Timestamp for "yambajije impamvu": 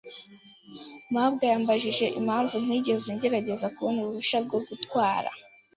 1.51-2.55